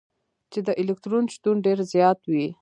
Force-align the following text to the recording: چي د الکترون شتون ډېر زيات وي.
چي 0.51 0.59
د 0.67 0.69
الکترون 0.81 1.25
شتون 1.33 1.55
ډېر 1.65 1.79
زيات 1.93 2.19
وي. 2.31 2.47